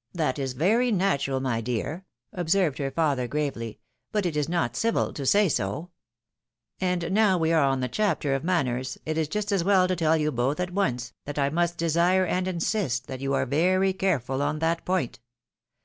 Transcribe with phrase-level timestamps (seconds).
[0.12, 3.78] "That is very natural, my dear," observed her father, gravely:"
[4.10, 5.90] but it is not civil to say so.
[6.80, 7.52] And now we.
[7.52, 10.58] are on the chapter of manners, it is just as well to tell you both
[10.58, 14.84] at once, that I must desire and insist that you are very careful on that
[14.84, 15.20] point.